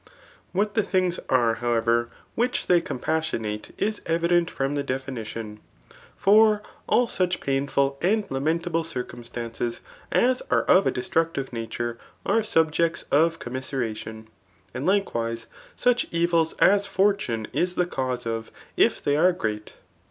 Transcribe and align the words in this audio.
What 0.51 0.73
the 0.73 0.81
things 0.81 1.19
are, 1.29 1.53
however, 1.61 2.09
which 2.33 2.65
they 2.65 2.81
compas* 2.81 3.29
sionate 3.29 3.69
is 3.77 4.01
evident 4.07 4.49
from 4.49 4.73
the 4.73 4.81
definition. 4.81 5.59
For 6.17 6.63
all 6.87 7.07
such 7.07 7.39
pain^ 7.39 7.69
ful 7.69 7.99
and 8.01 8.25
lamentable 8.31 8.83
circumstances 8.83 9.81
as 10.11 10.41
are 10.49 10.63
of 10.63 10.87
a 10.87 10.91
destructive 10.91 11.53
nature, 11.53 11.99
are 12.25 12.41
subjects 12.41 13.03
of 13.11 13.37
commiseration. 13.37 14.27
And, 14.73 14.87
likewise^ 14.87 15.45
sudi 15.77 16.07
evils 16.09 16.53
as 16.53 16.87
fortune 16.87 17.47
is 17.53 17.75
the 17.75 17.85
cause 17.85 18.25
of 18.25 18.51
if 18.75 19.03
they 19.03 19.15
are 19.17 19.33
gftat. 19.33 19.73